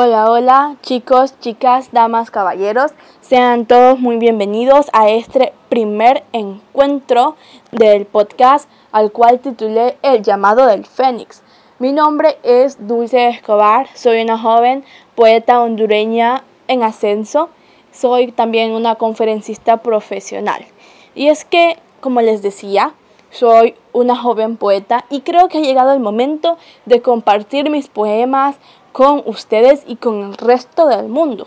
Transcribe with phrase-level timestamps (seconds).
[0.00, 2.92] Hola, hola chicos, chicas, damas, caballeros.
[3.20, 7.34] Sean todos muy bienvenidos a este primer encuentro
[7.72, 11.42] del podcast al cual titulé El llamado del Fénix.
[11.80, 14.84] Mi nombre es Dulce Escobar, soy una joven
[15.16, 17.48] poeta hondureña en ascenso.
[17.90, 20.64] Soy también una conferencista profesional.
[21.16, 22.94] Y es que, como les decía,
[23.30, 26.56] soy una joven poeta y creo que ha llegado el momento
[26.86, 28.56] de compartir mis poemas,
[28.98, 31.46] con ustedes y con el resto del mundo.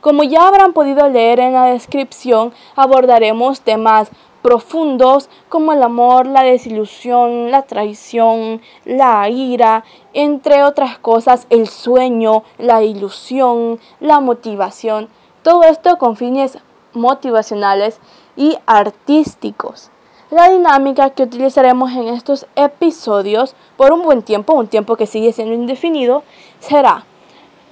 [0.00, 4.10] Como ya habrán podido leer en la descripción, abordaremos temas
[4.42, 12.42] profundos como el amor, la desilusión, la traición, la ira, entre otras cosas, el sueño,
[12.58, 15.08] la ilusión, la motivación.
[15.44, 16.58] Todo esto con fines
[16.94, 18.00] motivacionales
[18.34, 19.92] y artísticos.
[20.30, 25.32] La dinámica que utilizaremos en estos episodios por un buen tiempo, un tiempo que sigue
[25.32, 26.22] siendo indefinido,
[26.60, 27.06] será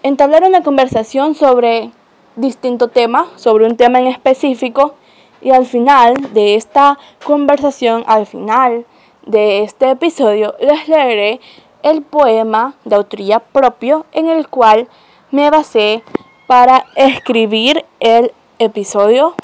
[0.03, 1.91] entablar una conversación sobre
[2.35, 4.95] distinto tema, sobre un tema en específico,
[5.43, 8.87] y al final de esta conversación, al final
[9.27, 11.41] de este episodio, les leeré
[11.83, 14.89] el poema de autoría propio en el cual
[15.31, 16.03] me basé
[16.47, 19.35] para escribir el episodio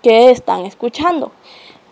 [0.00, 1.32] que están escuchando.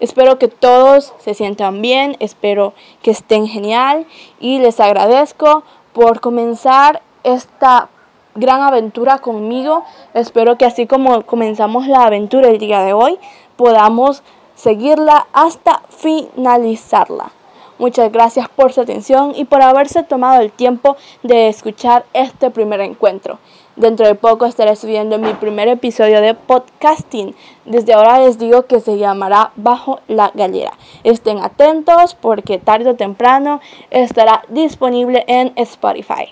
[0.00, 4.06] Espero que todos se sientan bien, espero que estén genial
[4.40, 7.90] y les agradezco por comenzar esta
[8.34, 9.84] gran aventura conmigo.
[10.14, 13.18] Espero que así como comenzamos la aventura el día de hoy,
[13.56, 14.22] podamos
[14.54, 17.32] seguirla hasta finalizarla.
[17.80, 22.82] Muchas gracias por su atención y por haberse tomado el tiempo de escuchar este primer
[22.82, 23.38] encuentro.
[23.74, 27.34] Dentro de poco estaré subiendo mi primer episodio de podcasting.
[27.64, 30.72] Desde ahora les digo que se llamará Bajo la Gallera.
[31.04, 36.28] Estén atentos porque tarde o temprano estará disponible en Spotify.